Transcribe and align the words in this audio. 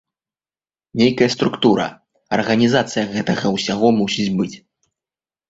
Нейкая 1.01 1.27
структура, 1.35 1.85
арганізацыя 2.39 3.05
гэтага 3.13 3.47
ўсяго 3.59 3.87
мусіць 4.01 4.29
быць. 4.41 4.53